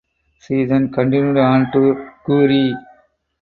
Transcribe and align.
She 0.39 0.65
then 0.65 0.91
continued 0.91 1.37
on 1.37 1.71
to 1.73 2.09
Kure. 2.25 2.73